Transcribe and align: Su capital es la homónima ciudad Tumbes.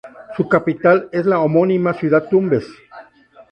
Su 0.35 0.49
capital 0.49 1.09
es 1.11 1.27
la 1.27 1.39
homónima 1.41 1.93
ciudad 1.93 2.27
Tumbes. 2.27 2.65